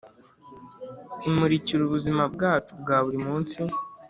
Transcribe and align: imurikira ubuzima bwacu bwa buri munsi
imurikira 1.27 1.81
ubuzima 1.83 2.23
bwacu 2.33 2.71
bwa 2.81 2.97
buri 3.05 3.19
munsi 3.25 3.57